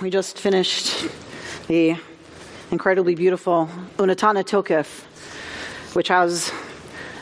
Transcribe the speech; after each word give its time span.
We 0.00 0.08
just 0.08 0.38
finished 0.38 1.10
the 1.68 1.94
incredibly 2.70 3.14
beautiful 3.14 3.68
Unatana 3.98 4.42
Tokef, 4.42 5.04
which 5.94 6.08
has 6.08 6.50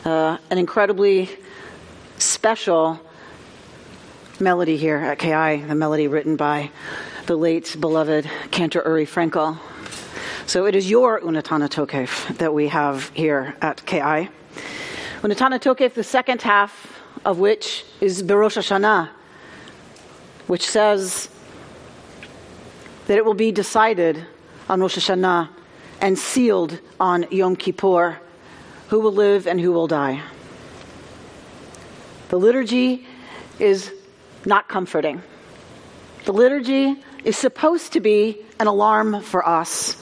uh, 0.05 0.37
an 0.49 0.57
incredibly 0.57 1.29
special 2.19 2.97
melody 4.39 4.77
here 4.77 4.95
at 4.95 5.19
KI, 5.19 5.61
the 5.67 5.75
melody 5.75 6.07
written 6.07 6.37
by 6.37 6.71
the 7.25 7.35
late 7.35 7.75
beloved 7.77 8.29
Cantor 8.51 8.81
Uri 8.85 9.05
Frankel. 9.05 9.57
So 10.45 10.65
it 10.65 10.73
is 10.73 10.89
your 10.89 11.19
Unatana 11.19 11.67
Tokef 11.67 12.37
that 12.37 12.53
we 12.53 12.69
have 12.69 13.09
here 13.09 13.57
at 13.61 13.85
KI. 13.85 14.29
Unatana 15.21 15.59
Tokef, 15.59 15.95
the 15.95 16.03
second 16.05 16.43
half 16.43 16.97
of 17.25 17.39
which 17.39 17.83
is 17.99 18.23
Berosh 18.23 18.55
Hashanah, 18.55 19.09
which 20.47 20.65
says, 20.65 21.27
that 23.09 23.17
it 23.17 23.25
will 23.25 23.33
be 23.33 23.51
decided 23.51 24.23
on 24.69 24.81
Rosh 24.81 24.95
Hashanah 24.95 25.49
and 25.99 26.15
sealed 26.15 26.79
on 26.99 27.25
Yom 27.31 27.55
Kippur 27.55 28.19
who 28.89 28.99
will 28.99 29.11
live 29.11 29.47
and 29.47 29.59
who 29.59 29.71
will 29.71 29.87
die. 29.87 30.21
The 32.29 32.37
liturgy 32.37 33.07
is 33.57 33.91
not 34.45 34.67
comforting. 34.67 35.23
The 36.25 36.33
liturgy 36.33 36.97
is 37.23 37.35
supposed 37.35 37.93
to 37.93 37.99
be 37.99 38.45
an 38.59 38.67
alarm 38.67 39.23
for 39.23 39.41
us. 39.47 39.97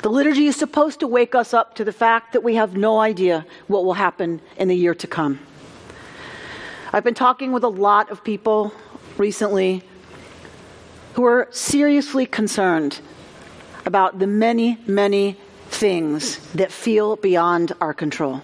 The 0.00 0.08
liturgy 0.08 0.46
is 0.46 0.56
supposed 0.56 1.00
to 1.00 1.06
wake 1.06 1.34
us 1.34 1.52
up 1.52 1.74
to 1.74 1.84
the 1.84 1.92
fact 1.92 2.32
that 2.32 2.42
we 2.42 2.54
have 2.54 2.74
no 2.74 2.98
idea 3.00 3.44
what 3.66 3.84
will 3.84 3.92
happen 3.92 4.40
in 4.56 4.68
the 4.68 4.74
year 4.74 4.94
to 4.94 5.06
come. 5.06 5.40
I've 6.90 7.04
been 7.04 7.12
talking 7.12 7.52
with 7.52 7.64
a 7.64 7.68
lot 7.68 8.10
of 8.10 8.24
people 8.24 8.72
recently 9.18 9.82
who 11.16 11.24
are 11.24 11.48
seriously 11.50 12.26
concerned 12.26 13.00
about 13.86 14.18
the 14.18 14.26
many, 14.26 14.76
many 14.86 15.34
things 15.68 16.36
that 16.52 16.70
feel 16.70 17.16
beyond 17.16 17.72
our 17.80 17.94
control. 17.94 18.42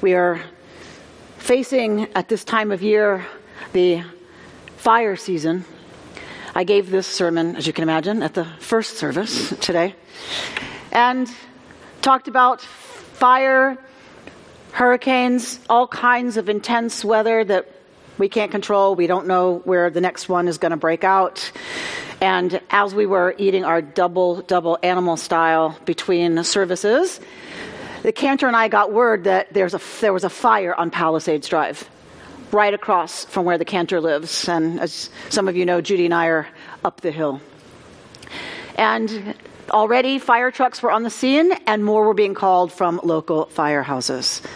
We 0.00 0.14
are 0.14 0.40
facing 1.38 2.08
at 2.16 2.28
this 2.28 2.42
time 2.42 2.72
of 2.72 2.82
year 2.82 3.24
the 3.72 4.02
fire 4.78 5.14
season. 5.14 5.64
I 6.56 6.64
gave 6.64 6.90
this 6.90 7.06
sermon, 7.06 7.54
as 7.54 7.68
you 7.68 7.72
can 7.72 7.84
imagine, 7.84 8.20
at 8.24 8.34
the 8.34 8.44
first 8.58 8.96
service 8.96 9.56
today 9.60 9.94
and 10.90 11.30
talked 12.00 12.26
about 12.26 12.60
fire, 12.60 13.78
hurricanes, 14.72 15.60
all 15.70 15.86
kinds 15.86 16.36
of 16.36 16.48
intense 16.48 17.04
weather 17.04 17.44
that 17.44 17.68
we 18.22 18.28
can't 18.28 18.52
control. 18.52 18.94
We 18.94 19.08
don't 19.08 19.26
know 19.26 19.62
where 19.64 19.90
the 19.90 20.00
next 20.00 20.28
one 20.28 20.46
is 20.46 20.56
going 20.56 20.70
to 20.70 20.76
break 20.76 21.02
out. 21.02 21.50
And 22.20 22.60
as 22.70 22.94
we 22.94 23.04
were 23.04 23.34
eating 23.36 23.64
our 23.64 23.82
double, 23.82 24.42
double 24.42 24.78
animal 24.84 25.16
style 25.16 25.76
between 25.86 26.44
services, 26.44 27.18
the 28.04 28.12
cantor 28.12 28.46
and 28.46 28.54
I 28.54 28.68
got 28.68 28.92
word 28.92 29.24
that 29.24 29.52
there's 29.52 29.74
a, 29.74 29.80
there 30.00 30.12
was 30.12 30.22
a 30.22 30.30
fire 30.30 30.72
on 30.72 30.88
Palisades 30.92 31.48
Drive, 31.48 31.90
right 32.52 32.72
across 32.72 33.24
from 33.24 33.44
where 33.44 33.58
the 33.58 33.64
cantor 33.64 34.00
lives. 34.00 34.48
And 34.48 34.78
as 34.78 35.10
some 35.28 35.48
of 35.48 35.56
you 35.56 35.66
know, 35.66 35.80
Judy 35.80 36.04
and 36.04 36.14
I 36.14 36.26
are 36.26 36.46
up 36.84 37.00
the 37.00 37.10
hill. 37.10 37.40
And 38.76 39.34
already 39.70 40.20
fire 40.20 40.52
trucks 40.52 40.80
were 40.80 40.92
on 40.92 41.02
the 41.02 41.10
scene, 41.10 41.50
and 41.66 41.84
more 41.84 42.06
were 42.06 42.14
being 42.14 42.34
called 42.34 42.70
from 42.70 43.00
local 43.02 43.46
firehouses. 43.46 44.46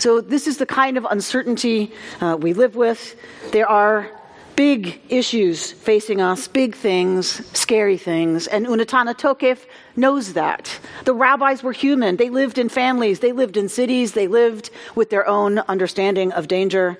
So, 0.00 0.22
this 0.22 0.46
is 0.46 0.56
the 0.56 0.64
kind 0.64 0.96
of 0.96 1.04
uncertainty 1.04 1.92
uh, 2.22 2.34
we 2.40 2.54
live 2.54 2.74
with. 2.74 3.16
There 3.52 3.68
are 3.68 4.10
big 4.56 4.98
issues 5.10 5.72
facing 5.72 6.22
us, 6.22 6.48
big 6.48 6.74
things, 6.74 7.46
scary 7.54 7.98
things, 7.98 8.46
and 8.46 8.66
Unatana 8.66 9.14
Tokef 9.14 9.66
knows 9.96 10.32
that. 10.32 10.80
The 11.04 11.12
rabbis 11.12 11.62
were 11.62 11.72
human. 11.72 12.16
They 12.16 12.30
lived 12.30 12.56
in 12.56 12.70
families, 12.70 13.20
they 13.20 13.32
lived 13.32 13.58
in 13.58 13.68
cities, 13.68 14.12
they 14.12 14.26
lived 14.26 14.70
with 14.94 15.10
their 15.10 15.28
own 15.28 15.58
understanding 15.58 16.32
of 16.32 16.48
danger. 16.48 16.98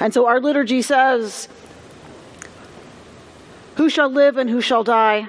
And 0.00 0.14
so 0.14 0.24
our 0.24 0.40
liturgy 0.40 0.80
says, 0.80 1.48
Who 3.76 3.90
shall 3.90 4.08
live 4.08 4.38
and 4.38 4.48
who 4.48 4.62
shall 4.62 4.84
die? 4.84 5.28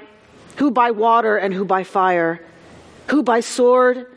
Who 0.55 0.71
by 0.71 0.91
water 0.91 1.35
and 1.35 1.53
who 1.53 1.65
by 1.65 1.83
fire? 1.83 2.39
Who 3.09 3.23
by 3.23 3.41
sword 3.41 4.07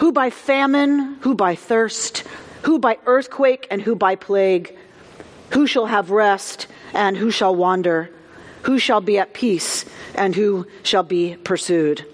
who 0.00 0.12
by 0.12 0.30
famine, 0.30 1.16
who 1.20 1.34
by 1.34 1.54
thirst, 1.54 2.24
who 2.62 2.78
by 2.78 2.98
earthquake, 3.04 3.66
and 3.70 3.82
who 3.82 3.94
by 3.94 4.16
plague? 4.16 4.74
Who 5.50 5.66
shall 5.66 5.86
have 5.86 6.10
rest, 6.10 6.66
and 6.94 7.18
who 7.18 7.30
shall 7.30 7.54
wander? 7.54 8.10
Who 8.62 8.78
shall 8.78 9.02
be 9.02 9.18
at 9.18 9.34
peace, 9.34 9.84
and 10.14 10.34
who 10.34 10.66
shall 10.84 11.02
be 11.02 11.36
pursued? 11.36 12.06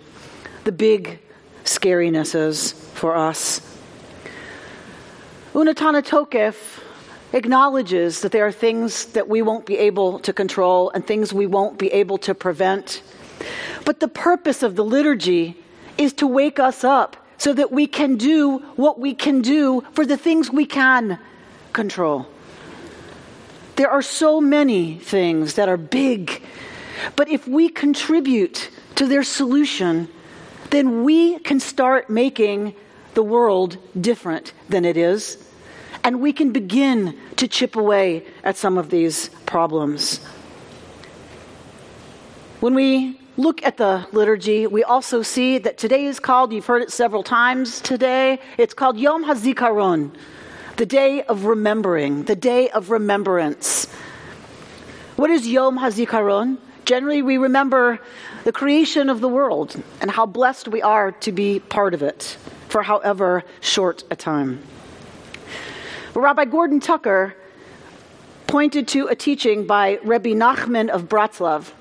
The 0.65 0.73
big 0.73 1.21
scarinesses 1.63 2.73
for 2.73 3.17
us. 3.17 3.61
Unatana 5.55 6.03
Tokef 6.03 6.83
acknowledges 7.33 8.23
that 8.23 8.33
there 8.33 8.49
are 8.49 8.53
things 8.53 9.07
that 9.07 9.29
we 9.29 9.43
won't 9.43 9.65
be 9.65 9.79
able 9.79 10.19
to 10.21 10.33
control 10.33 10.91
and 10.91 11.07
things 11.07 11.33
we 11.33 11.47
won't 11.47 11.79
be 11.79 11.93
able 11.93 12.19
to 12.19 12.35
prevent. 12.35 13.01
But 13.85 14.01
the 14.01 14.09
purpose 14.09 14.65
of 14.65 14.75
the 14.75 14.85
liturgy 14.85 15.57
is 15.97 16.13
to 16.15 16.27
wake 16.27 16.59
us 16.59 16.83
up 16.83 17.17
so 17.39 17.53
that 17.53 17.71
we 17.73 17.87
can 17.87 18.17
do 18.17 18.59
what 18.77 18.99
we 18.99 19.15
can 19.15 19.43
do 19.43 19.83
for 19.93 20.07
the 20.07 20.17
things 20.17 20.51
we 20.51 20.67
can 20.67 21.19
control. 21.73 22.27
There 23.77 23.91
are 23.91 24.03
so 24.03 24.41
many 24.41 24.99
things 24.99 25.55
that 25.55 25.69
are 25.69 25.77
big, 25.77 26.43
but 27.15 27.29
if 27.29 27.47
we 27.47 27.69
contribute 27.69 28.71
to 28.95 29.07
their 29.07 29.23
solution, 29.23 30.09
then 30.71 31.05
we 31.05 31.39
can 31.41 31.61
start 31.61 32.09
making 32.09 32.75
the 33.15 33.23
world 33.23 33.77
different 34.01 34.53
than 34.69 34.85
it 34.85 34.97
is, 34.97 35.39
and 36.05 36.21
we 36.21 36.33
can 36.33 36.53
begin 36.53 37.19
to 37.37 37.47
chip 37.49 37.77
away 37.77 38.25
at 38.45 38.57
some 38.57 38.79
of 38.79 38.91
these 38.91 39.29
problems. 39.45 40.19
When 42.61 42.75
we 42.75 43.21
look 43.37 43.63
at 43.63 43.77
the 43.77 44.07
liturgy, 44.13 44.67
we 44.67 44.83
also 44.83 45.23
see 45.23 45.59
that 45.59 45.79
today 45.79 46.07
is 46.07 46.19
called, 46.19 46.53
you've 46.53 46.67
heard 46.67 46.83
it 46.83 46.91
several 46.91 47.23
times 47.23 47.81
today, 47.81 48.39
it's 48.59 48.75
called 48.75 48.99
Yom 48.99 49.25
HaZikaron, 49.25 50.15
the 50.77 50.87
day 50.87 51.23
of 51.23 51.45
remembering, 51.45 52.25
the 52.25 52.37
day 52.37 52.71
of 52.71 52.91
remembrance. 52.91 53.87
What 55.17 55.31
is 55.31 55.47
Yom 55.47 55.79
HaZikaron? 55.79 56.59
Generally, 56.85 57.23
we 57.23 57.37
remember 57.37 57.99
the 58.45 58.53
creation 58.53 59.11
of 59.11 59.21
the 59.21 59.29
world 59.29 59.83
and 60.01 60.11
how 60.11 60.25
blessed 60.25 60.69
we 60.69 60.81
are 60.83 61.13
to 61.13 61.33
be 61.33 61.59
part 61.59 61.95
of 61.95 62.03
it 62.03 62.37
for 62.69 62.83
however 62.83 63.45
short 63.61 64.05
a 64.11 64.17
time. 64.17 64.63
Rabbi 66.15 66.45
Gordon 66.47 66.81
Tucker 66.81 67.35
pointed 68.47 68.89
to 68.89 69.09
a 69.09 69.15
teaching 69.15 69.67
by 69.67 69.99
Rebbe 70.05 70.31
Nachman 70.31 70.89
of 70.89 71.09
Bratslav 71.09 71.73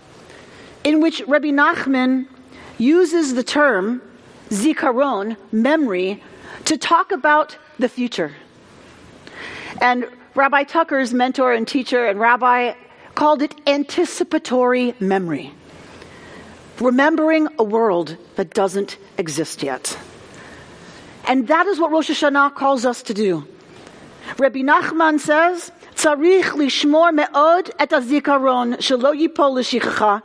in 0.85 1.01
which 1.01 1.23
Rabbi 1.27 1.49
Nachman 1.49 2.27
uses 2.79 3.35
the 3.35 3.43
term 3.43 4.01
zikaron, 4.51 5.37
memory, 5.53 6.23
to 6.65 6.77
talk 6.77 7.13
about 7.13 7.57
the 7.79 7.89
future. 7.89 8.33
And 9.81 10.09
Rabbi 10.35 10.65
Tucker's 10.65 11.13
mentor 11.13 11.53
and 11.53 11.67
teacher 11.67 12.07
and 12.07 12.19
rabbi 12.19 12.75
called 13.15 13.43
it 13.43 13.55
anticipatory 13.67 14.95
memory, 15.01 15.53
remembering 16.81 17.49
a 17.59 17.65
world 17.65 18.17
that 18.37 18.55
doesn't 18.55 18.97
exist 19.19 19.63
yet. 19.63 19.99
And 21.27 21.49
that 21.49 21.67
is 21.67 21.79
what 21.79 21.91
Rosh 21.91 22.11
Hashanah 22.11 22.55
calls 22.55 22.85
us 22.85 23.03
to 23.03 23.15
do. 23.15 23.47
Rabbi 24.39 24.61
Nachman 24.61 25.19
says, 25.19 25.71
צריך 25.95 26.57
לשמור 26.57 27.11
מאוד 27.11 27.69
את 27.83 27.93
הזיכרון 27.93 28.73
שלא 28.81 29.15
ייפול 29.15 29.59
לשכחה 29.59 30.19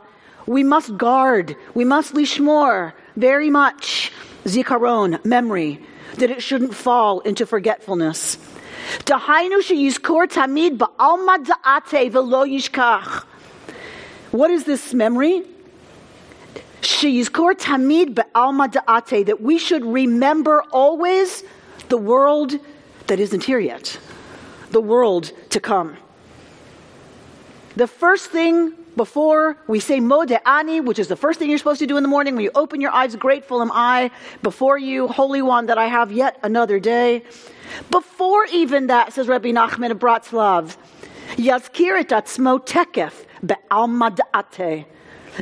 we 0.45 0.63
must 0.63 0.97
guard, 0.97 1.55
we 1.73 1.85
must 1.85 2.13
lishmor 2.13 2.93
very 3.15 3.49
much 3.49 4.11
zikaron, 4.45 5.23
memory, 5.23 5.79
that 6.15 6.29
it 6.29 6.41
shouldn't 6.41 6.75
fall 6.75 7.19
into 7.21 7.45
forgetfulness. 7.45 8.37
What 14.31 14.51
is 14.51 14.63
this 14.63 14.93
memory? 14.93 15.43
tamid 16.81 18.15
that 19.25 19.41
we 19.41 19.57
should 19.57 19.85
remember 19.85 20.63
always 20.71 21.43
the 21.89 21.97
world 21.97 22.53
that 23.07 23.19
isn't 23.19 23.43
here 23.43 23.59
yet, 23.59 23.99
the 24.71 24.81
world 24.81 25.31
to 25.49 25.59
come. 25.59 25.97
The 27.75 27.87
first 27.87 28.31
thing 28.31 28.73
before 28.95 29.57
we 29.67 29.79
say 29.79 29.99
Modeh 29.99 30.39
Ani, 30.45 30.81
which 30.81 30.99
is 30.99 31.07
the 31.07 31.15
first 31.15 31.39
thing 31.39 31.49
you're 31.49 31.57
supposed 31.57 31.79
to 31.79 31.87
do 31.87 31.97
in 31.97 32.03
the 32.03 32.09
morning 32.09 32.35
when 32.35 32.43
you 32.43 32.51
open 32.55 32.81
your 32.81 32.91
eyes, 32.91 33.15
grateful 33.15 33.61
am 33.61 33.71
I 33.73 34.11
before 34.41 34.77
you, 34.77 35.07
Holy 35.07 35.41
One, 35.41 35.67
that 35.67 35.77
I 35.77 35.87
have 35.87 36.11
yet 36.11 36.37
another 36.43 36.79
day. 36.79 37.23
Before 37.89 38.45
even 38.45 38.87
that, 38.87 39.13
says 39.13 39.27
Rabbi 39.27 39.51
Nachman 39.51 39.91
of 39.91 39.99
Bratslav, 39.99 40.75
Yazkir 41.35 41.99
et 41.99 42.09
atzmo 42.09 42.65
tekef 42.65 43.25
be'alma 43.45 44.15
da'ate. 44.15 44.85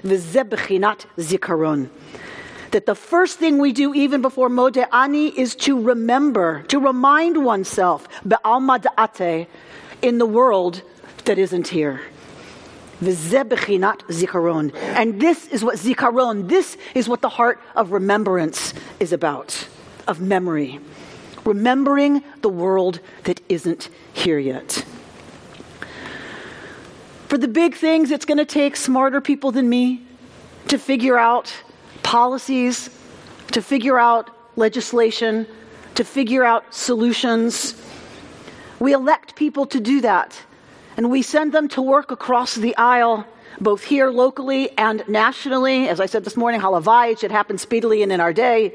V'zebechinat 0.01 1.05
zikaron. 1.17 1.89
That 2.71 2.85
the 2.85 2.93
first 2.93 3.39
thing 3.39 3.57
we 3.57 3.73
do 3.73 3.95
even 3.95 4.21
before 4.21 4.49
Modeh 4.49 4.87
Ani 4.93 5.27
is 5.29 5.55
to 5.55 5.81
remember, 5.81 6.61
to 6.67 6.79
remind 6.79 7.43
oneself, 7.43 8.07
be'alma 8.27 8.79
da'ate, 8.79 9.47
in 10.03 10.19
the 10.19 10.27
world 10.27 10.83
that 11.25 11.39
isn't 11.39 11.67
here. 11.67 12.01
V'zebechinat 13.01 14.01
zikaron. 14.09 14.75
And 14.75 15.21
this 15.21 15.47
is 15.47 15.63
what 15.63 15.77
zikaron, 15.77 16.47
this 16.49 16.77
is 16.93 17.07
what 17.07 17.21
the 17.21 17.29
heart 17.29 17.61
of 17.75 17.91
remembrance 17.91 18.73
is 18.99 19.13
about, 19.13 19.67
of 20.07 20.19
memory. 20.19 20.79
Remembering 21.45 22.23
the 22.41 22.49
world 22.49 22.99
that 23.23 23.41
isn't 23.47 23.89
here 24.13 24.39
yet. 24.39 24.83
For 27.29 27.37
the 27.37 27.47
big 27.47 27.75
things, 27.75 28.11
it's 28.11 28.25
going 28.25 28.39
to 28.39 28.45
take 28.45 28.75
smarter 28.75 29.21
people 29.21 29.51
than 29.51 29.69
me 29.69 30.03
to 30.67 30.77
figure 30.77 31.17
out 31.17 31.53
policies, 32.03 32.89
to 33.51 33.61
figure 33.61 33.99
out 33.99 34.29
legislation, 34.55 35.47
to 35.95 36.03
figure 36.03 36.43
out 36.43 36.73
solutions. 36.73 37.75
We 38.79 38.93
elect 38.93 39.35
people 39.35 39.65
to 39.67 39.79
do 39.79 40.01
that, 40.01 40.41
and 40.99 41.09
we 41.09 41.21
send 41.21 41.53
them 41.53 41.69
to 41.69 41.81
work 41.81 42.11
across 42.11 42.55
the 42.55 42.75
aisle, 42.75 43.25
both 43.61 43.85
here 43.85 44.09
locally 44.09 44.69
and 44.77 45.01
nationally. 45.07 45.87
As 45.87 46.01
I 46.01 46.07
said 46.07 46.25
this 46.25 46.35
morning, 46.35 46.59
halavai, 46.59 47.13
it 47.13 47.19
should 47.19 47.31
happen 47.31 47.57
speedily 47.57 48.03
and 48.03 48.11
in 48.11 48.19
our 48.19 48.33
day. 48.33 48.73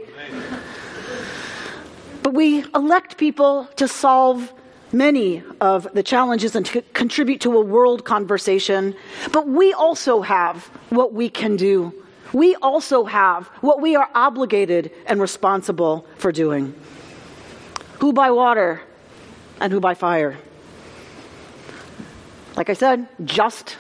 But 2.23 2.32
we 2.32 2.65
elect 2.75 3.19
people 3.19 3.69
to 3.76 3.87
solve 3.87 4.55
many 4.91 5.43
of 5.61 5.87
the 5.93 6.03
challenges 6.03 6.56
and 6.56 6.65
to 6.65 6.81
contribute 6.94 7.43
to 7.43 7.59
a 7.59 7.61
world 7.61 8.06
conversation. 8.06 8.97
But 9.31 9.47
we 9.47 9.75
also 9.75 10.23
have 10.23 10.65
what 10.88 11.12
we 11.12 11.29
can 11.29 11.56
do. 11.56 11.93
We 12.32 12.55
also 12.62 13.05
have 13.05 13.49
what 13.61 13.82
we 13.82 13.97
are 13.97 14.09
obligated 14.15 14.91
and 15.05 15.21
responsible 15.21 16.06
for 16.17 16.32
doing. 16.32 16.75
Who 17.99 18.15
by 18.15 18.31
water 18.31 18.81
and 19.61 19.71
who 19.71 19.79
by 19.79 19.93
fire? 19.93 20.38
Like 22.56 22.70
I 22.70 22.74
said, 22.74 23.08
just 23.24 23.76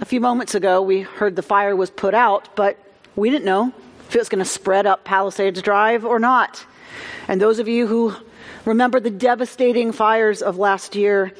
a 0.00 0.04
few 0.04 0.20
moments 0.20 0.54
ago, 0.54 0.82
we 0.82 1.00
heard 1.00 1.36
the 1.36 1.42
fire 1.42 1.74
was 1.74 1.90
put 1.90 2.14
out, 2.14 2.54
but 2.54 2.78
we 3.16 3.30
didn't 3.30 3.44
know 3.44 3.72
if 4.08 4.14
it 4.14 4.18
was 4.18 4.28
going 4.28 4.40
to 4.40 4.50
spread 4.50 4.86
up 4.86 5.04
Palisades 5.04 5.62
Drive 5.62 6.04
or 6.04 6.18
not. 6.18 6.64
And 7.28 7.40
those 7.40 7.58
of 7.58 7.68
you 7.68 7.86
who 7.86 8.14
Remember 8.64 9.00
the 9.00 9.10
devastating 9.10 9.92
fires 9.92 10.42
of 10.42 10.58
last 10.58 10.94
year, 10.94 11.32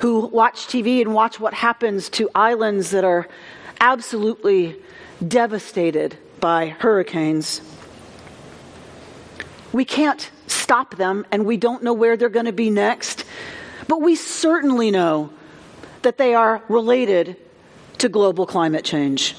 who 0.00 0.26
watch 0.26 0.66
TV 0.66 1.00
and 1.00 1.14
watch 1.14 1.40
what 1.40 1.54
happens 1.54 2.08
to 2.10 2.30
islands 2.34 2.90
that 2.90 3.04
are 3.04 3.26
absolutely 3.80 4.76
devastated 5.26 6.16
by 6.40 6.68
hurricanes. 6.68 7.60
We 9.72 9.84
can't 9.84 10.30
stop 10.46 10.96
them, 10.96 11.26
and 11.32 11.46
we 11.46 11.56
don't 11.56 11.82
know 11.82 11.94
where 11.94 12.16
they're 12.16 12.28
going 12.28 12.46
to 12.46 12.52
be 12.52 12.70
next, 12.70 13.24
but 13.86 14.02
we 14.02 14.14
certainly 14.14 14.90
know 14.90 15.30
that 16.08 16.16
they 16.16 16.32
are 16.32 16.62
related 16.70 17.36
to 17.98 18.08
global 18.08 18.46
climate 18.46 18.82
change. 18.82 19.36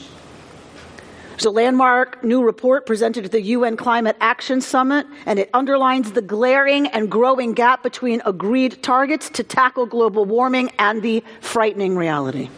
There's 1.32 1.46
a 1.46 1.50
landmark 1.50 2.24
new 2.24 2.44
report 2.44 2.86
presented 2.86 3.26
at 3.26 3.32
the 3.32 3.42
UN 3.42 3.76
Climate 3.76 4.16
Action 4.22 4.62
Summit, 4.62 5.08
and 5.26 5.40
it 5.40 5.50
underlines 5.52 6.12
the 6.12 6.22
glaring 6.22 6.86
and 6.90 7.10
growing 7.10 7.54
gap 7.54 7.82
between 7.82 8.22
agreed 8.24 8.84
targets 8.84 9.32
to 9.32 9.44
tackle 9.44 9.88
global 9.88 10.26
warming 10.26 10.70
and 10.78 11.02
the 11.02 11.24
frightening 11.42 11.98
reality. 11.98 12.52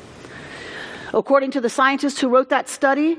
According 1.14 1.52
to 1.52 1.62
the 1.62 1.70
scientists 1.70 2.20
who 2.20 2.28
wrote 2.28 2.50
that 2.50 2.68
study, 2.68 3.18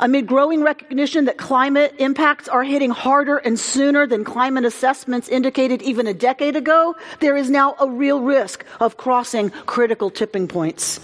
amid 0.00 0.26
growing 0.26 0.62
recognition 0.62 1.24
that 1.24 1.38
climate 1.38 1.94
impacts 1.98 2.48
are 2.48 2.62
hitting 2.62 2.90
harder 2.90 3.38
and 3.38 3.58
sooner 3.58 4.06
than 4.06 4.24
climate 4.24 4.64
assessments 4.64 5.28
indicated 5.28 5.82
even 5.82 6.06
a 6.06 6.14
decade 6.14 6.56
ago, 6.56 6.94
there 7.20 7.36
is 7.36 7.50
now 7.50 7.74
a 7.80 7.88
real 7.88 8.20
risk 8.20 8.64
of 8.80 8.96
crossing 8.96 9.50
critical 9.66 10.10
tipping 10.10 10.48
points. 10.48 11.00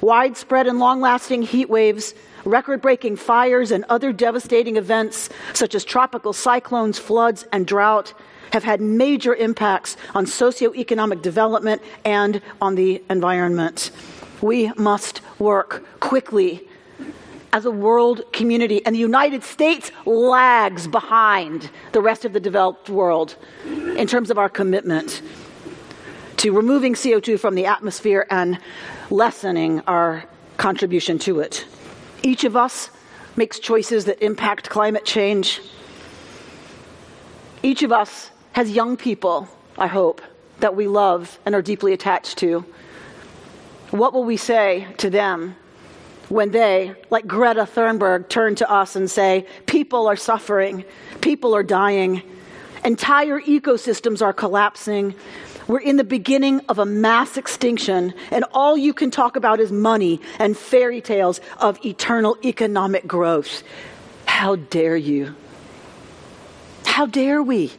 Widespread 0.00 0.66
and 0.66 0.78
long 0.78 1.00
lasting 1.00 1.42
heat 1.42 1.68
waves 1.68 2.14
record 2.44 2.80
breaking 2.80 3.16
fires 3.16 3.70
and 3.70 3.84
other 3.90 4.12
devastating 4.12 4.76
events, 4.76 5.28
such 5.52 5.74
as 5.74 5.84
tropical 5.84 6.32
cyclones, 6.32 6.98
floods, 6.98 7.46
and 7.52 7.66
drought, 7.66 8.14
have 8.52 8.64
had 8.64 8.80
major 8.80 9.34
impacts 9.34 9.96
on 10.14 10.24
socioeconomic 10.24 11.22
development 11.22 11.82
and 12.04 12.40
on 12.60 12.74
the 12.74 13.02
environment. 13.10 13.90
We 14.40 14.72
must 14.76 15.20
work 15.38 15.84
quickly 16.00 16.66
as 17.52 17.64
a 17.64 17.70
world 17.70 18.22
community, 18.32 18.84
and 18.86 18.94
the 18.94 19.00
United 19.00 19.42
States 19.42 19.90
lags 20.06 20.86
behind 20.86 21.70
the 21.92 22.00
rest 22.00 22.24
of 22.24 22.32
the 22.32 22.40
developed 22.40 22.88
world 22.88 23.36
in 23.96 24.06
terms 24.06 24.30
of 24.30 24.38
our 24.38 24.48
commitment 24.48 25.22
to 26.36 26.52
removing 26.52 26.94
CO2 26.94 27.38
from 27.38 27.54
the 27.54 27.66
atmosphere 27.66 28.26
and 28.30 28.58
lessening 29.10 29.80
our 29.86 30.24
contribution 30.56 31.18
to 31.18 31.40
it. 31.40 31.66
Each 32.22 32.44
of 32.44 32.56
us 32.56 32.90
makes 33.36 33.58
choices 33.58 34.04
that 34.04 34.22
impact 34.24 34.70
climate 34.70 35.04
change. 35.04 35.60
Each 37.62 37.82
of 37.82 37.92
us 37.92 38.30
has 38.52 38.70
young 38.70 38.96
people, 38.96 39.48
I 39.76 39.86
hope, 39.86 40.22
that 40.60 40.76
we 40.76 40.86
love 40.86 41.38
and 41.44 41.54
are 41.54 41.62
deeply 41.62 41.92
attached 41.92 42.38
to. 42.38 42.64
What 43.90 44.12
will 44.12 44.24
we 44.24 44.36
say 44.36 44.86
to 44.98 45.10
them 45.10 45.56
when 46.30 46.52
they, 46.52 46.94
like 47.10 47.26
Greta 47.26 47.62
Thunberg, 47.62 48.28
turn 48.28 48.54
to 48.54 48.70
us 48.70 48.94
and 48.96 49.10
say, 49.10 49.46
People 49.66 50.06
are 50.06 50.16
suffering, 50.16 50.84
people 51.20 51.54
are 51.54 51.64
dying, 51.64 52.22
entire 52.84 53.40
ecosystems 53.40 54.22
are 54.22 54.32
collapsing, 54.32 55.14
we're 55.66 55.80
in 55.80 55.96
the 55.96 56.04
beginning 56.04 56.60
of 56.68 56.78
a 56.78 56.86
mass 56.86 57.36
extinction, 57.36 58.14
and 58.30 58.44
all 58.52 58.76
you 58.76 58.94
can 58.94 59.10
talk 59.10 59.36
about 59.36 59.60
is 59.60 59.70
money 59.72 60.20
and 60.38 60.56
fairy 60.56 61.00
tales 61.00 61.40
of 61.58 61.84
eternal 61.84 62.36
economic 62.44 63.06
growth. 63.06 63.62
How 64.26 64.56
dare 64.56 64.96
you? 64.96 65.34
How 66.84 67.06
dare 67.06 67.42
we 67.42 67.72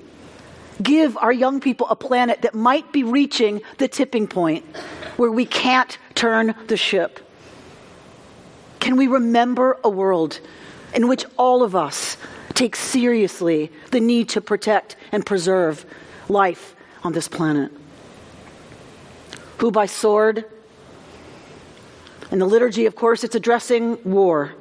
give 0.81 1.17
our 1.17 1.31
young 1.31 1.61
people 1.61 1.87
a 1.89 1.95
planet 1.95 2.41
that 2.41 2.53
might 2.53 2.91
be 2.91 3.03
reaching 3.03 3.61
the 3.77 3.87
tipping 3.87 4.27
point 4.27 4.65
where 5.17 5.31
we 5.31 5.45
can't 5.45 5.97
turn 6.15 6.53
the 6.67 6.77
ship? 6.77 7.19
Can 8.81 8.97
we 8.97 9.07
remember 9.07 9.77
a 9.81 9.89
world 9.89 10.41
in 10.93 11.07
which 11.07 11.23
all 11.37 11.63
of 11.63 11.73
us 11.73 12.17
take 12.53 12.75
seriously 12.75 13.71
the 13.91 14.01
need 14.01 14.27
to 14.29 14.41
protect 14.41 14.97
and 15.13 15.25
preserve 15.25 15.85
life 16.27 16.75
on 17.01 17.13
this 17.13 17.29
planet? 17.29 17.71
who 19.61 19.69
by 19.69 19.85
sword. 19.85 20.43
In 22.31 22.39
the 22.39 22.47
liturgy, 22.47 22.87
of 22.87 22.95
course, 22.95 23.23
it's 23.23 23.35
addressing 23.35 23.99
war. 24.03 24.55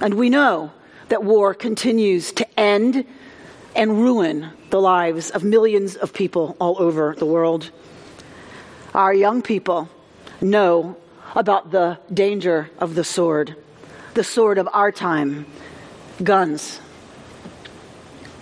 And 0.00 0.14
we 0.14 0.30
know 0.30 0.72
that 1.10 1.22
war 1.22 1.54
continues 1.54 2.32
to 2.32 2.58
end 2.58 3.04
and 3.76 4.02
ruin 4.02 4.50
the 4.70 4.80
lives 4.80 5.30
of 5.30 5.44
millions 5.44 5.94
of 5.94 6.12
people 6.12 6.56
all 6.58 6.74
over 6.82 7.14
the 7.16 7.24
world. 7.24 7.70
Our 8.94 9.14
young 9.14 9.42
people 9.42 9.88
know 10.40 10.96
about 11.34 11.70
the 11.70 11.98
danger 12.12 12.70
of 12.78 12.94
the 12.94 13.04
sword, 13.04 13.56
the 14.14 14.24
sword 14.24 14.58
of 14.58 14.68
our 14.72 14.92
time, 14.92 15.46
guns. 16.22 16.80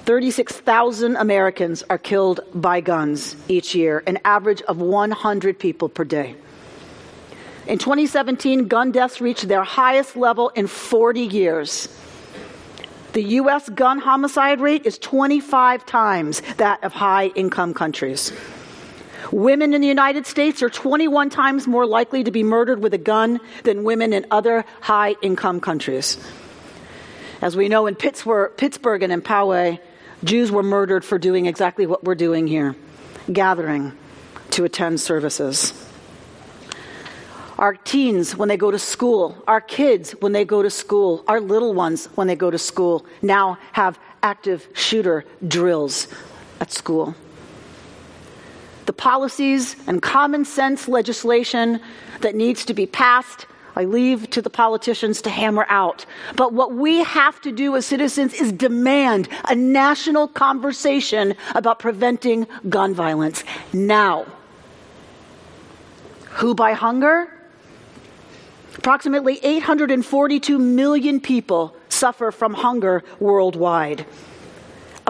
36,000 0.04 1.16
Americans 1.16 1.82
are 1.88 1.96
killed 1.96 2.40
by 2.54 2.80
guns 2.80 3.36
each 3.48 3.74
year, 3.74 4.02
an 4.06 4.18
average 4.24 4.60
of 4.62 4.78
100 4.78 5.58
people 5.58 5.88
per 5.88 6.04
day. 6.04 6.36
In 7.66 7.78
2017, 7.78 8.68
gun 8.68 8.92
deaths 8.92 9.22
reached 9.22 9.48
their 9.48 9.64
highest 9.64 10.16
level 10.16 10.50
in 10.50 10.66
40 10.66 11.22
years. 11.22 11.88
The 13.14 13.22
U.S. 13.40 13.68
gun 13.70 13.98
homicide 13.98 14.60
rate 14.60 14.84
is 14.84 14.98
25 14.98 15.86
times 15.86 16.42
that 16.58 16.84
of 16.84 16.92
high 16.92 17.28
income 17.28 17.72
countries. 17.72 18.32
Women 19.32 19.74
in 19.74 19.80
the 19.80 19.88
United 19.88 20.26
States 20.26 20.62
are 20.62 20.70
21 20.70 21.30
times 21.30 21.66
more 21.66 21.86
likely 21.86 22.24
to 22.24 22.30
be 22.30 22.42
murdered 22.42 22.80
with 22.80 22.94
a 22.94 22.98
gun 22.98 23.40
than 23.62 23.84
women 23.84 24.12
in 24.12 24.26
other 24.30 24.64
high 24.80 25.16
income 25.22 25.60
countries. 25.60 26.18
As 27.40 27.56
we 27.56 27.68
know 27.68 27.86
in 27.86 27.94
Pittsburgh, 27.94 28.52
Pittsburgh 28.56 29.02
and 29.02 29.12
in 29.12 29.22
Poway, 29.22 29.78
Jews 30.22 30.50
were 30.50 30.62
murdered 30.62 31.04
for 31.04 31.18
doing 31.18 31.46
exactly 31.46 31.86
what 31.86 32.04
we're 32.04 32.14
doing 32.14 32.46
here 32.46 32.74
gathering 33.32 33.92
to 34.50 34.64
attend 34.64 35.00
services. 35.00 35.72
Our 37.58 37.74
teens, 37.74 38.36
when 38.36 38.48
they 38.48 38.56
go 38.56 38.70
to 38.70 38.78
school, 38.78 39.42
our 39.46 39.60
kids, 39.60 40.12
when 40.20 40.32
they 40.32 40.44
go 40.44 40.62
to 40.62 40.70
school, 40.70 41.24
our 41.28 41.40
little 41.40 41.72
ones, 41.72 42.06
when 42.16 42.26
they 42.26 42.34
go 42.34 42.50
to 42.50 42.58
school, 42.58 43.06
now 43.22 43.58
have 43.72 43.98
active 44.22 44.68
shooter 44.74 45.24
drills 45.46 46.08
at 46.60 46.72
school. 46.72 47.14
The 48.86 48.92
policies 48.92 49.76
and 49.86 50.02
common 50.02 50.44
sense 50.44 50.88
legislation 50.88 51.80
that 52.20 52.34
needs 52.34 52.64
to 52.66 52.74
be 52.74 52.86
passed 52.86 53.46
I 53.76 53.84
leave 53.84 54.30
to 54.30 54.42
the 54.42 54.50
politicians 54.50 55.20
to 55.22 55.30
hammer 55.30 55.66
out. 55.68 56.06
But 56.36 56.52
what 56.52 56.74
we 56.74 57.02
have 57.02 57.40
to 57.42 57.50
do 57.50 57.74
as 57.76 57.86
citizens 57.86 58.34
is 58.34 58.52
demand 58.52 59.28
a 59.48 59.54
national 59.54 60.28
conversation 60.28 61.34
about 61.54 61.78
preventing 61.80 62.46
gun 62.68 62.94
violence 62.94 63.42
now. 63.72 64.26
Who 66.30 66.54
by 66.54 66.72
hunger? 66.72 67.30
Approximately 68.76 69.40
842 69.42 70.58
million 70.58 71.20
people 71.20 71.76
suffer 71.88 72.30
from 72.30 72.54
hunger 72.54 73.02
worldwide. 73.18 74.04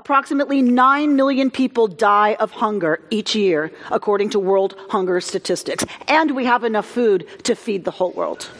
Approximately 0.05 0.61
9 0.61 1.17
million 1.17 1.51
people 1.51 1.89
die 1.89 2.35
of 2.35 2.51
hunger 2.51 3.01
each 3.09 3.35
year, 3.35 3.73
according 3.91 4.29
to 4.31 4.39
World 4.39 4.77
Hunger 4.91 5.19
Statistics. 5.19 5.83
And 6.09 6.33
we 6.33 6.45
have 6.45 6.63
enough 6.63 6.85
food 6.85 7.27
to 7.45 7.55
feed 7.55 7.87
the 7.87 7.91
whole 7.91 8.13
world. 8.13 8.51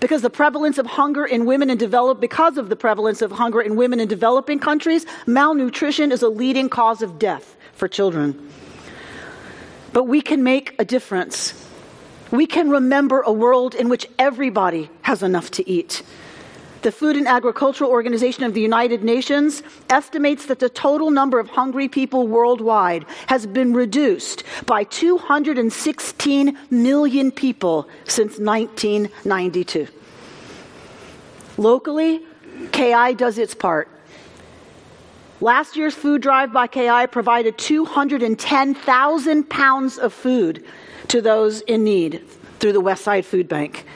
Because 0.00 0.20
the 0.20 0.28
prevalence 0.28 0.76
of 0.76 0.84
hunger 0.84 1.24
in 1.24 1.46
women 1.46 1.70
in 1.70 1.78
develop 1.78 2.20
because 2.20 2.58
of 2.58 2.68
the 2.68 2.76
prevalence 2.76 3.22
of 3.22 3.32
hunger 3.32 3.62
in 3.62 3.74
women 3.74 4.00
in 4.00 4.06
developing 4.06 4.58
countries, 4.58 5.06
malnutrition 5.26 6.12
is 6.12 6.20
a 6.20 6.28
leading 6.28 6.68
cause 6.68 7.00
of 7.00 7.18
death 7.18 7.56
for 7.72 7.88
children. 7.88 8.50
But 9.94 10.04
we 10.04 10.20
can 10.20 10.42
make 10.42 10.74
a 10.78 10.84
difference. 10.84 11.54
We 12.30 12.46
can 12.46 12.68
remember 12.68 13.22
a 13.22 13.32
world 13.32 13.74
in 13.74 13.88
which 13.88 14.06
everybody 14.18 14.90
has 15.00 15.22
enough 15.22 15.50
to 15.52 15.66
eat 15.66 16.02
the 16.82 16.92
Food 16.92 17.16
and 17.16 17.28
Agricultural 17.28 17.90
Organization 17.90 18.44
of 18.44 18.54
the 18.54 18.60
United 18.60 19.04
Nations 19.04 19.62
estimates 19.88 20.46
that 20.46 20.58
the 20.58 20.68
total 20.68 21.10
number 21.10 21.38
of 21.38 21.48
hungry 21.48 21.88
people 21.88 22.26
worldwide 22.26 23.06
has 23.28 23.46
been 23.46 23.72
reduced 23.72 24.42
by 24.66 24.84
216 24.84 26.58
million 26.70 27.30
people 27.30 27.88
since 28.04 28.38
1992. 28.38 29.86
Locally, 31.56 32.22
KI 32.72 33.14
does 33.14 33.38
its 33.38 33.54
part. 33.54 33.88
Last 35.40 35.76
year's 35.76 35.94
food 35.94 36.22
drive 36.22 36.52
by 36.52 36.66
KI 36.66 37.06
provided 37.10 37.58
210,000 37.58 39.50
pounds 39.50 39.98
of 39.98 40.12
food 40.12 40.64
to 41.08 41.20
those 41.20 41.62
in 41.62 41.84
need 41.84 42.24
through 42.60 42.72
the 42.72 42.80
Westside 42.80 43.24
Food 43.24 43.48
Bank. 43.48 43.86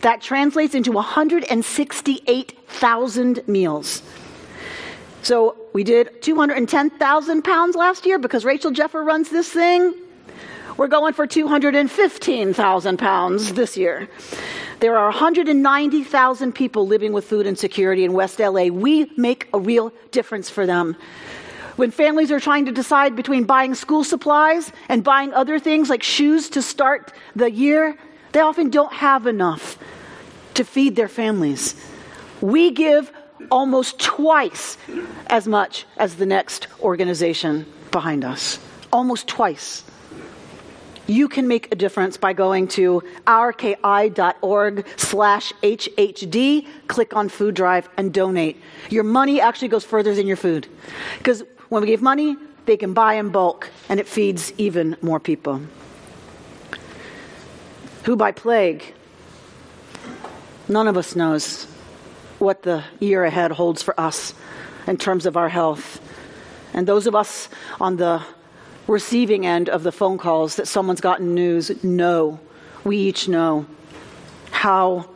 That 0.00 0.22
translates 0.22 0.74
into 0.74 0.92
168,000 0.92 3.48
meals. 3.48 4.02
So 5.22 5.56
we 5.74 5.84
did 5.84 6.22
210,000 6.22 7.42
pounds 7.42 7.76
last 7.76 8.06
year 8.06 8.18
because 8.18 8.42
Rachel 8.44 8.70
Jeffer 8.70 9.04
runs 9.04 9.28
this 9.28 9.50
thing. 9.50 9.92
We're 10.76 10.88
going 10.88 11.12
for 11.12 11.26
215,000 11.26 12.96
pounds 12.96 13.52
this 13.52 13.76
year. 13.76 14.08
There 14.78 14.96
are 14.96 15.10
190,000 15.10 16.54
people 16.54 16.86
living 16.86 17.12
with 17.12 17.26
food 17.26 17.46
insecurity 17.46 18.04
in 18.04 18.14
West 18.14 18.38
LA. 18.38 18.68
We 18.68 19.10
make 19.18 19.48
a 19.52 19.58
real 19.58 19.92
difference 20.10 20.48
for 20.48 20.64
them. 20.64 20.96
When 21.76 21.90
families 21.90 22.32
are 22.32 22.40
trying 22.40 22.64
to 22.64 22.72
decide 22.72 23.14
between 23.14 23.44
buying 23.44 23.74
school 23.74 24.04
supplies 24.04 24.72
and 24.88 25.04
buying 25.04 25.34
other 25.34 25.58
things 25.58 25.90
like 25.90 26.02
shoes 26.02 26.48
to 26.50 26.62
start 26.62 27.12
the 27.36 27.50
year, 27.50 27.98
they 28.32 28.40
often 28.40 28.70
don't 28.70 28.92
have 28.92 29.26
enough 29.26 29.78
to 30.54 30.64
feed 30.64 30.96
their 30.96 31.08
families. 31.08 31.74
We 32.40 32.70
give 32.70 33.12
almost 33.50 33.98
twice 33.98 34.76
as 35.26 35.46
much 35.46 35.86
as 35.96 36.16
the 36.16 36.26
next 36.26 36.68
organization 36.80 37.66
behind 37.90 38.24
us. 38.24 38.58
Almost 38.92 39.28
twice. 39.28 39.84
You 41.06 41.28
can 41.28 41.48
make 41.48 41.72
a 41.72 41.74
difference 41.74 42.16
by 42.16 42.32
going 42.34 42.68
to 42.68 43.02
ourki.org 43.26 44.86
slash 44.96 45.52
HHD, 45.62 46.68
click 46.86 47.16
on 47.16 47.28
food 47.28 47.54
drive, 47.54 47.88
and 47.96 48.14
donate. 48.14 48.60
Your 48.90 49.02
money 49.02 49.40
actually 49.40 49.68
goes 49.68 49.84
further 49.84 50.14
than 50.14 50.28
your 50.28 50.36
food. 50.36 50.68
Because 51.18 51.42
when 51.68 51.82
we 51.82 51.88
give 51.88 52.02
money, 52.02 52.36
they 52.66 52.76
can 52.76 52.92
buy 52.92 53.14
in 53.14 53.30
bulk, 53.30 53.70
and 53.88 53.98
it 53.98 54.06
feeds 54.06 54.52
even 54.56 54.96
more 55.02 55.18
people 55.18 55.60
who 58.04 58.16
by 58.16 58.32
plague. 58.32 58.94
None 60.68 60.88
of 60.88 60.96
us 60.96 61.16
knows 61.16 61.64
what 62.38 62.62
the 62.62 62.84
year 62.98 63.24
ahead 63.24 63.52
holds 63.52 63.82
for 63.82 63.98
us 64.00 64.34
in 64.86 64.96
terms 64.96 65.26
of 65.26 65.36
our 65.36 65.48
health. 65.48 66.00
And 66.72 66.86
those 66.86 67.06
of 67.06 67.14
us 67.14 67.48
on 67.80 67.96
the 67.96 68.22
receiving 68.86 69.46
end 69.46 69.68
of 69.68 69.82
the 69.82 69.92
phone 69.92 70.18
calls 70.18 70.56
that 70.56 70.66
someone's 70.66 71.00
gotten 71.00 71.34
news 71.34 71.84
know, 71.84 72.40
we 72.84 72.96
each 72.96 73.28
know 73.28 73.66
how 74.50 75.08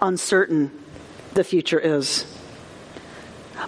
uncertain 0.00 0.70
the 1.34 1.44
future 1.44 1.78
is. 1.78 2.26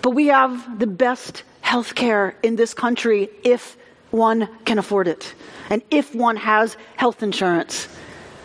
But 0.03 0.11
we 0.11 0.27
have 0.27 0.79
the 0.79 0.87
best 0.87 1.45
health 1.61 1.95
care 1.95 2.37
in 2.43 2.57
this 2.57 2.75
country 2.75 3.31
if 3.45 3.77
one 4.11 4.49
can 4.65 4.79
afford 4.79 5.07
it 5.07 5.35
and 5.71 5.83
if 5.91 6.15
one 6.15 6.37
has 6.37 6.77
health 6.97 7.23
insurance 7.23 7.89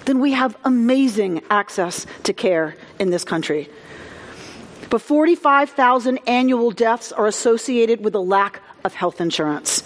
then 0.05 0.19
we 0.19 0.31
have 0.31 0.55
amazing 0.63 1.41
access 1.49 2.05
to 2.23 2.33
care 2.33 2.75
in 2.99 3.09
this 3.09 3.23
country. 3.23 3.69
But 4.89 5.01
45,000 5.01 6.19
annual 6.27 6.71
deaths 6.71 7.11
are 7.11 7.25
associated 7.25 8.03
with 8.03 8.15
a 8.15 8.19
lack 8.19 8.61
of 8.83 8.93
health 8.93 9.19
insurance. 9.19 9.83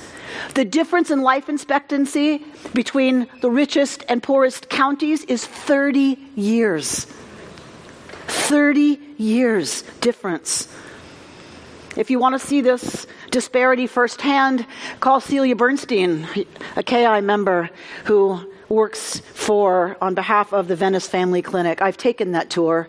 The 0.54 0.66
difference 0.66 1.10
in 1.10 1.22
life 1.22 1.50
expectancy 1.50 2.46
between 2.74 3.28
the 3.42 3.50
richest 3.50 4.04
and 4.10 4.22
poorest 4.22 4.70
counties 4.70 5.24
is 5.24 5.46
30 5.46 6.18
years. 6.36 7.08
30 8.28 9.00
years 9.18 9.84
difference. 10.02 10.68
If 11.96 12.12
you 12.12 12.20
want 12.20 12.40
to 12.40 12.46
see 12.46 12.62
this 12.62 13.08
disparity 13.32 13.88
firsthand, 13.88 14.66
call 15.00 15.20
Celia 15.20 15.56
Bernstein, 15.56 16.28
a 16.76 16.84
KI 16.84 17.22
member 17.22 17.70
who 18.06 18.40
works 18.70 19.20
for 19.34 19.98
on 20.02 20.14
behalf 20.14 20.54
of 20.54 20.68
the 20.68 20.76
Venice 20.76 21.08
Family 21.08 21.42
Clinic. 21.42 21.82
I've 21.82 21.98
taken 21.98 22.32
that 22.34 22.50
tour. 22.50 22.88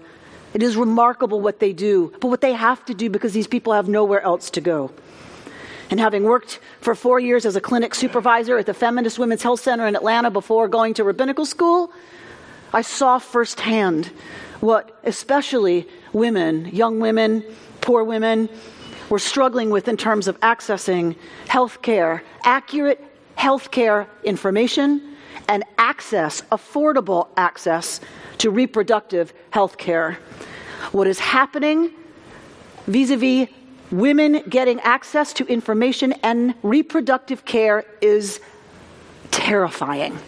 It 0.53 0.63
is 0.63 0.77
remarkable 0.77 1.41
what 1.41 1.61
they 1.61 1.73
do, 1.73 2.13
but 2.21 2.29
what 2.29 2.41
they 2.41 2.53
have 2.53 2.85
to 2.87 2.95
do 2.95 3.09
because 3.09 3.33
these 3.33 3.47
people 3.47 3.73
have 3.73 3.89
nowhere 3.89 4.21
else 4.21 4.51
to 4.51 4.61
go. 4.61 4.91
And 5.91 5.99
having 5.99 6.25
worked 6.25 6.61
for 6.81 6.95
four 6.95 7.19
years 7.19 7.45
as 7.45 7.57
a 7.57 7.61
clinic 7.61 7.95
supervisor 7.95 8.59
at 8.59 8.67
the 8.67 8.75
Feminist 8.75 9.19
Women's 9.19 9.43
Health 9.43 9.61
Center 9.61 9.87
in 9.87 9.97
Atlanta 9.97 10.31
before 10.31 10.69
going 10.69 10.95
to 10.95 11.05
rabbinical 11.05 11.45
school, 11.45 11.93
I 12.73 12.83
saw 12.83 13.19
firsthand 13.19 14.13
what 14.61 15.01
especially 15.03 15.89
women, 16.13 16.67
young 16.67 17.01
women, 17.01 17.43
poor 17.81 18.05
women, 18.05 18.49
were 19.09 19.19
struggling 19.19 19.71
with 19.71 19.89
in 19.89 19.97
terms 19.97 20.29
of 20.29 20.39
accessing 20.41 21.17
health 21.49 21.83
care, 21.83 22.23
accurate 22.45 23.03
health 23.35 23.71
care 23.73 24.07
information, 24.23 25.17
and 25.49 25.65
access, 25.79 26.43
affordable 26.53 27.29
access 27.37 28.01
to 28.39 28.51
reproductive 28.51 29.33
health 29.51 29.79
care. 29.79 30.19
What 30.93 31.07
is 31.07 31.19
happening 31.19 31.91
vis 32.87 33.11
a 33.11 33.17
vis 33.17 33.49
women 33.91 34.43
getting 34.49 34.81
access 34.81 35.33
to 35.35 35.47
information 35.47 36.13
and 36.23 36.55
reproductive 36.63 37.45
care 37.45 37.85
is 38.01 38.41
terrifying. 39.31 40.19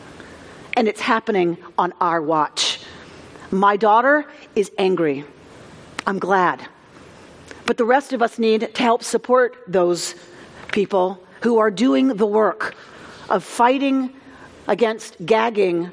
And 0.77 0.89
it's 0.89 1.01
happening 1.01 1.59
on 1.79 1.93
our 2.01 2.21
watch. 2.21 2.81
My 3.51 3.77
daughter 3.77 4.27
is 4.57 4.71
angry. 4.79 5.25
I'm 6.07 6.19
glad. 6.19 6.67
But 7.67 7.77
the 7.77 7.85
rest 7.85 8.13
of 8.13 8.23
us 8.23 8.39
need 8.39 8.75
to 8.75 8.83
help 8.83 9.05
support 9.05 9.57
those 9.69 10.15
people 10.73 11.23
who 11.43 11.59
are 11.59 11.71
doing 11.71 12.09
the 12.09 12.27
work 12.27 12.75
of 13.29 13.45
fighting 13.45 14.13
against 14.67 15.17
gagging 15.25 15.91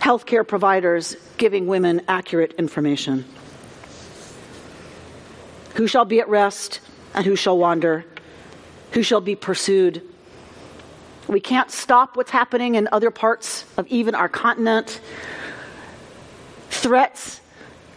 healthcare 0.00 0.46
providers 0.46 1.16
giving 1.36 1.66
women 1.66 2.02
accurate 2.08 2.54
information. 2.58 3.24
Who 5.74 5.86
shall 5.86 6.04
be 6.04 6.20
at 6.20 6.28
rest 6.28 6.80
and 7.14 7.24
who 7.24 7.36
shall 7.36 7.58
wander? 7.58 8.04
Who 8.92 9.02
shall 9.02 9.20
be 9.20 9.36
pursued? 9.36 10.02
We 11.28 11.40
can't 11.40 11.70
stop 11.70 12.16
what's 12.16 12.30
happening 12.30 12.74
in 12.74 12.88
other 12.90 13.10
parts 13.10 13.64
of 13.76 13.86
even 13.86 14.14
our 14.14 14.28
continent. 14.28 15.00
Threats, 16.70 17.40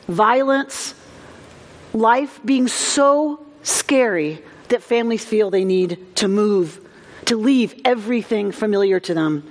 violence, 0.07 0.93
life 1.93 2.39
being 2.45 2.67
so 2.67 3.43
scary 3.63 4.43
that 4.67 4.83
families 4.83 5.25
feel 5.25 5.49
they 5.49 5.65
need 5.65 6.15
to 6.17 6.27
move, 6.27 6.79
to 7.25 7.37
leave 7.37 7.79
everything 7.85 8.51
familiar 8.51 8.99
to 8.99 9.13
them 9.13 9.49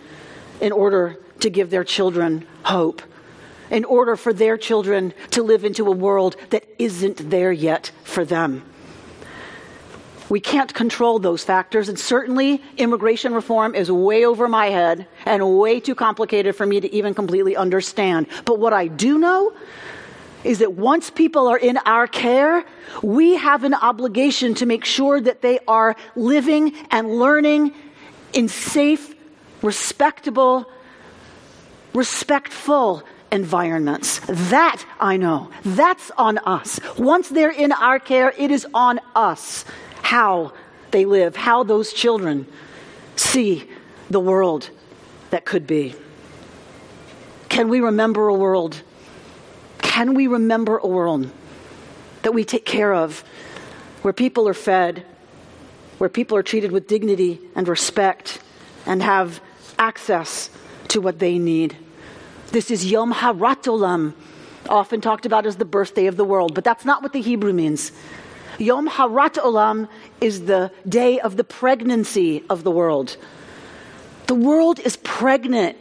in 0.60 0.72
order 0.72 1.18
to 1.40 1.50
give 1.50 1.70
their 1.70 1.84
children 1.84 2.46
hope, 2.64 3.02
in 3.70 3.84
order 3.84 4.16
for 4.16 4.32
their 4.32 4.56
children 4.56 5.12
to 5.30 5.42
live 5.42 5.64
into 5.64 5.86
a 5.86 5.90
world 5.90 6.36
that 6.50 6.64
isn't 6.78 7.30
there 7.30 7.52
yet 7.52 7.90
for 8.04 8.24
them. 8.24 8.62
We 10.28 10.40
can't 10.40 10.72
control 10.72 11.18
those 11.18 11.44
factors, 11.44 11.90
and 11.90 11.98
certainly 11.98 12.62
immigration 12.78 13.34
reform 13.34 13.74
is 13.74 13.92
way 13.92 14.24
over 14.24 14.48
my 14.48 14.66
head 14.70 15.06
and 15.26 15.58
way 15.58 15.78
too 15.78 15.94
complicated 15.94 16.56
for 16.56 16.64
me 16.64 16.80
to 16.80 16.90
even 16.94 17.12
completely 17.12 17.54
understand. 17.54 18.28
But 18.46 18.58
what 18.58 18.72
I 18.72 18.86
do 18.86 19.18
know 19.18 19.52
is 20.44 20.60
that 20.60 20.72
once 20.72 21.10
people 21.10 21.48
are 21.48 21.58
in 21.58 21.76
our 21.84 22.06
care, 22.06 22.64
we 23.02 23.36
have 23.36 23.64
an 23.64 23.74
obligation 23.74 24.54
to 24.54 24.66
make 24.66 24.84
sure 24.84 25.20
that 25.20 25.42
they 25.42 25.58
are 25.68 25.96
living 26.16 26.74
and 26.90 27.18
learning 27.18 27.74
in 28.32 28.48
safe, 28.48 29.11
respectable, 29.62 30.68
respectful 31.94 33.02
environments. 33.30 34.20
That 34.50 34.84
I 35.00 35.16
know. 35.16 35.50
That's 35.64 36.10
on 36.18 36.38
us. 36.38 36.78
Once 36.98 37.28
they're 37.28 37.50
in 37.50 37.72
our 37.72 37.98
care, 37.98 38.34
it 38.36 38.50
is 38.50 38.66
on 38.74 39.00
us 39.14 39.64
how 40.02 40.52
they 40.90 41.04
live, 41.04 41.36
how 41.36 41.62
those 41.62 41.92
children 41.92 42.46
see 43.16 43.68
the 44.10 44.20
world 44.20 44.68
that 45.30 45.44
could 45.44 45.66
be. 45.66 45.94
Can 47.48 47.68
we 47.68 47.80
remember 47.80 48.28
a 48.28 48.34
world? 48.34 48.82
Can 49.78 50.14
we 50.14 50.26
remember 50.26 50.78
a 50.78 50.86
world 50.86 51.30
that 52.22 52.32
we 52.32 52.44
take 52.44 52.64
care 52.64 52.94
of, 52.94 53.24
where 54.02 54.12
people 54.12 54.48
are 54.48 54.54
fed, 54.54 55.04
where 55.98 56.08
people 56.08 56.36
are 56.36 56.42
treated 56.42 56.72
with 56.72 56.86
dignity 56.86 57.40
and 57.54 57.66
respect, 57.68 58.40
and 58.86 59.02
have 59.02 59.40
access 59.82 60.48
to 60.88 61.00
what 61.00 61.18
they 61.18 61.38
need? 61.38 61.76
This 62.52 62.70
is 62.70 62.86
Yom 62.86 63.12
Harat 63.12 63.64
Olam, 63.64 64.14
often 64.68 65.00
talked 65.00 65.26
about 65.26 65.44
as 65.44 65.56
the 65.56 65.64
birthday 65.64 66.06
of 66.06 66.16
the 66.16 66.24
world, 66.24 66.54
but 66.54 66.62
that's 66.62 66.84
not 66.84 67.02
what 67.02 67.12
the 67.12 67.20
Hebrew 67.20 67.52
means. 67.52 67.90
Yom 68.58 68.88
Harat 68.88 69.34
Olam 69.48 69.88
is 70.20 70.44
the 70.44 70.70
day 70.88 71.18
of 71.18 71.36
the 71.36 71.42
pregnancy 71.42 72.44
of 72.48 72.62
the 72.62 72.70
world. 72.70 73.16
The 74.28 74.36
world 74.36 74.78
is 74.78 74.96
pregnant 74.98 75.76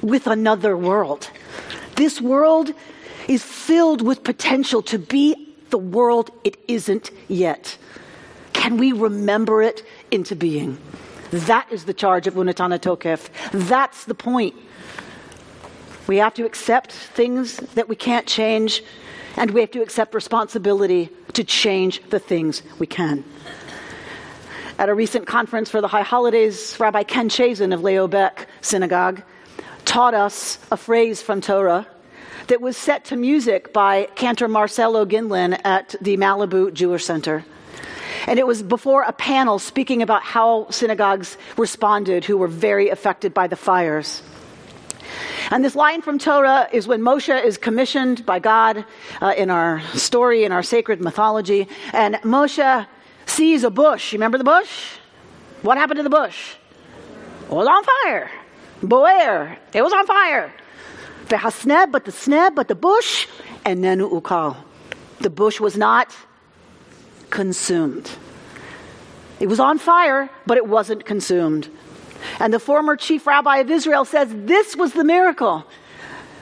with 0.00 0.26
another 0.26 0.74
world. 0.74 1.28
This 1.96 2.22
world 2.22 2.72
is 3.28 3.42
filled 3.44 4.00
with 4.00 4.24
potential 4.24 4.80
to 4.82 4.98
be 4.98 5.54
the 5.68 5.78
world 5.78 6.30
it 6.42 6.56
isn't 6.68 7.10
yet. 7.28 7.76
Can 8.54 8.78
we 8.78 8.92
remember 8.92 9.60
it 9.62 9.84
into 10.10 10.34
being? 10.36 10.78
That 11.32 11.66
is 11.72 11.84
the 11.86 11.94
charge 11.94 12.26
of 12.26 12.34
Unetana 12.34 12.78
Tokef. 12.78 13.30
That's 13.68 14.04
the 14.04 14.14
point. 14.14 14.54
We 16.06 16.18
have 16.18 16.34
to 16.34 16.44
accept 16.44 16.92
things 16.92 17.56
that 17.74 17.88
we 17.88 17.96
can't 17.96 18.26
change, 18.26 18.82
and 19.36 19.50
we 19.52 19.60
have 19.62 19.70
to 19.70 19.80
accept 19.80 20.14
responsibility 20.14 21.08
to 21.32 21.42
change 21.42 22.02
the 22.10 22.18
things 22.18 22.62
we 22.78 22.86
can. 22.86 23.24
At 24.78 24.90
a 24.90 24.94
recent 24.94 25.26
conference 25.26 25.70
for 25.70 25.80
the 25.80 25.88
High 25.88 26.02
Holidays, 26.02 26.76
Rabbi 26.78 27.04
Ken 27.04 27.30
Chasen 27.30 27.72
of 27.72 27.82
Leo 27.82 28.06
Baeck 28.06 28.46
Synagogue 28.60 29.22
taught 29.86 30.12
us 30.12 30.58
a 30.70 30.76
phrase 30.76 31.22
from 31.22 31.40
Torah 31.40 31.86
that 32.48 32.60
was 32.60 32.76
set 32.76 33.06
to 33.06 33.16
music 33.16 33.72
by 33.72 34.04
cantor 34.16 34.48
Marcelo 34.48 35.06
Gindlin 35.06 35.58
at 35.64 35.94
the 36.02 36.18
Malibu 36.18 36.74
Jewish 36.74 37.06
Center. 37.06 37.44
And 38.26 38.38
it 38.38 38.46
was 38.46 38.62
before 38.62 39.02
a 39.02 39.12
panel 39.12 39.58
speaking 39.58 40.02
about 40.02 40.22
how 40.22 40.68
synagogues 40.70 41.36
responded 41.56 42.24
who 42.24 42.36
were 42.36 42.48
very 42.48 42.88
affected 42.88 43.34
by 43.34 43.46
the 43.46 43.56
fires. 43.56 44.22
And 45.50 45.64
this 45.64 45.74
line 45.74 46.02
from 46.02 46.18
Torah 46.18 46.68
is 46.72 46.86
when 46.86 47.02
Moshe 47.02 47.44
is 47.44 47.58
commissioned 47.58 48.24
by 48.24 48.38
God 48.38 48.84
uh, 49.20 49.34
in 49.36 49.50
our 49.50 49.80
story, 49.94 50.44
in 50.44 50.52
our 50.52 50.62
sacred 50.62 51.00
mythology. 51.00 51.68
And 51.92 52.14
Moshe 52.22 52.86
sees 53.26 53.64
a 53.64 53.70
bush. 53.70 54.12
You 54.12 54.18
remember 54.18 54.38
the 54.38 54.44
bush? 54.44 54.96
What 55.62 55.76
happened 55.78 55.98
to 55.98 56.02
the 56.02 56.10
bush? 56.10 56.54
It 57.44 57.54
was 57.54 57.66
on 57.66 57.84
fire. 57.84 58.30
Boer. 58.82 59.58
It 59.74 59.82
was 59.82 59.92
on 59.92 60.06
fire. 60.06 60.52
But 61.28 61.40
the 61.40 62.12
sneb, 62.12 62.54
but 62.54 62.68
the 62.68 62.74
bush, 62.74 63.26
and 63.64 63.82
then 63.82 64.00
ukal. 64.00 64.56
The 65.20 65.30
bush 65.30 65.60
was 65.60 65.76
not 65.76 66.14
consumed. 67.32 68.08
It 69.40 69.48
was 69.48 69.58
on 69.58 69.78
fire, 69.78 70.30
but 70.46 70.56
it 70.56 70.68
wasn't 70.68 71.04
consumed. 71.04 71.68
And 72.38 72.54
the 72.54 72.60
former 72.60 72.94
chief 72.94 73.26
rabbi 73.26 73.56
of 73.56 73.70
Israel 73.70 74.04
says 74.04 74.28
this 74.30 74.76
was 74.76 74.92
the 74.92 75.02
miracle. 75.02 75.64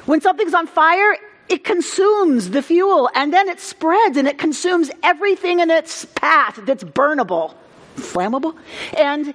When 0.05 0.21
something's 0.21 0.53
on 0.53 0.67
fire, 0.67 1.17
it 1.49 1.65
consumes 1.65 2.51
the 2.51 2.61
fuel 2.61 3.09
and 3.15 3.33
then 3.33 3.49
it 3.49 3.61
spreads 3.61 4.19
and 4.19 4.29
it 4.29 4.37
consumes 4.37 4.91
everything 5.03 5.61
in 5.61 5.71
its 5.71 6.05
path 6.05 6.61
that's 6.67 6.85
burnable, 6.85 7.55
flammable. 7.97 8.55
And 8.99 9.33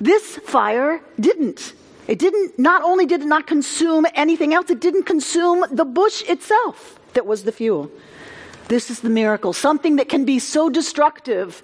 this 0.00 0.36
fire 0.44 1.00
didn't. 1.18 1.72
It 2.06 2.18
didn't, 2.18 2.58
not 2.58 2.82
only 2.82 3.06
did 3.06 3.22
it 3.22 3.26
not 3.26 3.46
consume 3.46 4.06
anything 4.14 4.52
else, 4.52 4.70
it 4.70 4.80
didn't 4.80 5.04
consume 5.04 5.64
the 5.70 5.84
bush 5.84 6.22
itself 6.28 7.00
that 7.14 7.26
was 7.26 7.44
the 7.44 7.52
fuel. 7.52 7.90
This 8.68 8.90
is 8.90 9.00
the 9.00 9.10
miracle. 9.10 9.52
Something 9.52 9.96
that 9.96 10.08
can 10.08 10.24
be 10.24 10.38
so 10.38 10.68
destructive 10.68 11.62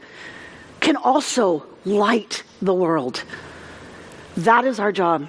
can 0.81 0.97
also 0.97 1.65
light 1.85 2.43
the 2.61 2.75
world. 2.75 3.25
That 4.37 4.65
is 4.65 4.79
our 4.79 4.93
job 4.93 5.29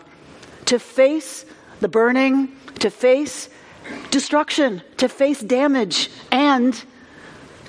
to 0.66 0.80
face 0.80 1.46
the 1.80 1.88
burning, 1.88 2.56
to 2.80 2.90
face 2.90 3.50
destruction, 4.12 4.82
to 4.98 5.10
face 5.10 5.42
damage, 5.42 6.10
and 6.32 6.84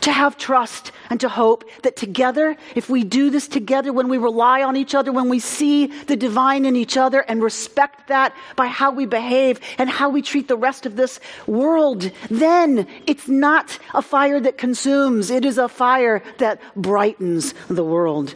to 0.05 0.13
have 0.13 0.37
trust 0.37 0.93
and 1.09 1.19
to 1.21 1.31
hope 1.31 1.65
that 1.83 1.97
together, 1.97 2.57
if 2.75 2.91
we 2.91 3.05
do 3.05 3.31
this 3.31 3.49
together, 3.49 3.91
when 3.91 4.09
we 4.09 4.19
rely 4.19 4.63
on 4.63 4.77
each 4.77 4.95
other, 4.95 5.11
when 5.11 5.31
we 5.31 5.39
see 5.39 5.87
the 6.05 6.17
divine 6.17 6.67
in 6.67 6.77
each 6.77 6.99
other 6.99 7.21
and 7.21 7.43
respect 7.43 8.09
that 8.09 8.35
by 8.55 8.67
how 8.67 8.91
we 8.91 9.07
behave 9.07 9.59
and 9.79 9.89
how 9.89 10.11
we 10.11 10.21
treat 10.21 10.47
the 10.47 10.59
rest 10.59 10.85
of 10.85 10.97
this 10.97 11.21
world, 11.47 12.11
then 12.29 12.87
it's 13.07 13.29
not 13.29 13.79
a 13.95 14.03
fire 14.03 14.41
that 14.41 14.59
consumes, 14.59 15.31
it 15.31 15.45
is 15.45 15.57
a 15.57 15.69
fire 15.69 16.23
that 16.37 16.61
brightens 16.77 17.55
the 17.69 17.85
world. 17.85 18.35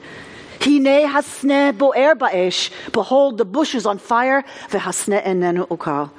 Hine 0.60 1.06
hasne 1.06 1.76
boer 1.76 2.14
ba'esh. 2.14 2.70
Behold, 2.92 3.36
the 3.36 3.44
bush 3.44 3.74
is 3.74 3.84
on 3.84 3.98
fire. 3.98 4.42
V'hasne 4.70 5.22
enenu 5.22 5.68
ukal. 5.68 6.10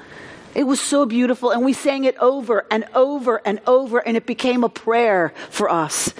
It 0.59 0.67
was 0.67 0.81
so 0.81 1.05
beautiful, 1.05 1.51
and 1.51 1.63
we 1.63 1.71
sang 1.71 2.03
it 2.03 2.17
over 2.17 2.65
and 2.69 2.83
over 2.93 3.41
and 3.45 3.61
over, 3.65 3.99
and 3.99 4.17
it 4.17 4.25
became 4.25 4.65
a 4.65 4.67
prayer 4.67 5.31
for 5.49 5.69
us. 5.69 6.13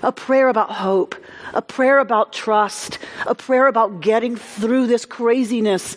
A 0.00 0.12
prayer 0.12 0.48
about 0.48 0.70
hope, 0.70 1.16
a 1.52 1.60
prayer 1.60 1.98
about 1.98 2.32
trust, 2.32 3.00
a 3.26 3.34
prayer 3.34 3.66
about 3.66 4.00
getting 4.00 4.36
through 4.36 4.86
this 4.86 5.04
craziness 5.04 5.96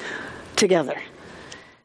together. 0.55 0.99